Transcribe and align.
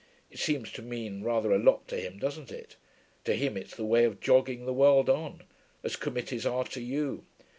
It 0.31 0.39
seems 0.39 0.71
to 0.71 0.81
mean 0.81 1.21
rather 1.23 1.51
a 1.51 1.59
lot 1.59 1.87
to 1.89 1.95
him, 1.95 2.17
doesn't 2.17 2.51
it? 2.51 2.75
To 3.25 3.35
him 3.35 3.55
it's 3.55 3.75
the 3.75 3.85
way 3.85 4.03
of 4.03 4.19
jogging 4.19 4.65
the 4.65 4.73
world 4.73 5.11
on. 5.11 5.43
As 5.83 5.95
committees 5.95 6.43
are 6.43 6.63
to 6.63 6.81
you.' 6.81 7.23